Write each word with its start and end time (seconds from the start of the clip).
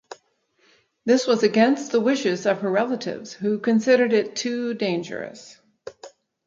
This 1.05 1.27
was 1.27 1.43
against 1.43 1.91
the 1.91 1.99
wishes 2.01 2.47
of 2.47 2.61
her 2.61 2.71
relatives 2.71 3.33
who 3.33 3.59
considered 3.59 4.13
it 4.13 4.35
too 4.35 4.73
dangerous. 4.73 5.59